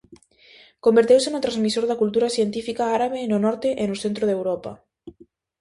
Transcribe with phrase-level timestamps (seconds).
[0.85, 4.71] Converteuse no transmisor da cultura científica árabe no norte e no centro de Europa.